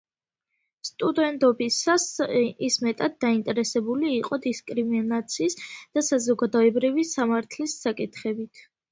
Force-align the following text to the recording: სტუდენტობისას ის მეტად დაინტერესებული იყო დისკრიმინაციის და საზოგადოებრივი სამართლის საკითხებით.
სტუდენტობისას 0.87 2.05
ის 2.67 2.77
მეტად 2.85 3.19
დაინტერესებული 3.25 4.09
იყო 4.19 4.39
დისკრიმინაციის 4.45 5.57
და 5.99 6.03
საზოგადოებრივი 6.07 7.05
სამართლის 7.11 7.77
საკითხებით. 7.83 8.65